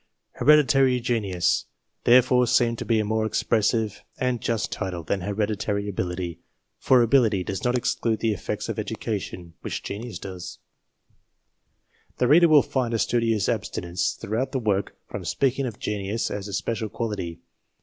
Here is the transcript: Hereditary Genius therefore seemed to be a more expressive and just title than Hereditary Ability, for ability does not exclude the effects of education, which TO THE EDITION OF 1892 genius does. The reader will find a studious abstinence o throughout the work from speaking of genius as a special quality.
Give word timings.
Hereditary 0.31 0.99
Genius 0.99 1.65
therefore 2.05 2.47
seemed 2.47 2.79
to 2.79 2.85
be 2.85 2.99
a 2.99 3.05
more 3.05 3.23
expressive 3.23 4.01
and 4.17 4.41
just 4.41 4.71
title 4.71 5.03
than 5.03 5.21
Hereditary 5.21 5.87
Ability, 5.87 6.39
for 6.79 7.03
ability 7.03 7.43
does 7.43 7.63
not 7.63 7.75
exclude 7.77 8.19
the 8.19 8.33
effects 8.33 8.67
of 8.67 8.79
education, 8.79 9.53
which 9.61 9.83
TO 9.83 9.93
THE 9.93 9.99
EDITION 9.99 10.27
OF 10.27 10.33
1892 10.33 10.33
genius 10.41 10.57
does. 12.17 12.17
The 12.17 12.27
reader 12.27 12.47
will 12.47 12.63
find 12.63 12.95
a 12.95 12.97
studious 12.97 13.47
abstinence 13.47 14.17
o 14.17 14.21
throughout 14.25 14.53
the 14.53 14.57
work 14.57 14.95
from 15.07 15.23
speaking 15.23 15.67
of 15.67 15.77
genius 15.77 16.31
as 16.31 16.47
a 16.47 16.53
special 16.53 16.89
quality. 16.89 17.39